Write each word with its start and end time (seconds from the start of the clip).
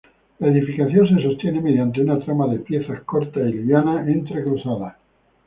La 0.39 0.47
edificación 0.47 1.07
se 1.09 1.21
sostiene 1.21 1.61
mediante 1.61 2.01
una 2.01 2.17
trama 2.17 2.47
de 2.47 2.57
piezas 2.57 3.01
cortas 3.03 3.47
y 3.47 3.51
livianas 3.53 4.07
entrecruzadas. 4.07 4.95